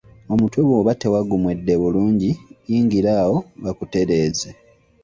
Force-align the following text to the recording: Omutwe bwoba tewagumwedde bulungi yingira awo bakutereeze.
Omutwe 0.33 0.59
bwoba 0.67 0.91
tewagumwedde 1.01 1.73
bulungi 1.81 2.29
yingira 2.69 3.11
awo 3.21 3.37
bakutereeze. 3.63 4.49